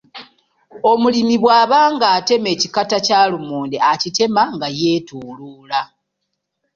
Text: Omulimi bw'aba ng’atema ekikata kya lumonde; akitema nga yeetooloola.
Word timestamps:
Omulimi 0.91 1.35
bw'aba 1.41 1.79
ng’atema 1.93 2.47
ekikata 2.55 2.97
kya 3.05 3.19
lumonde; 3.31 3.77
akitema 3.91 4.43
nga 4.55 4.67
yeetooloola. 4.79 5.81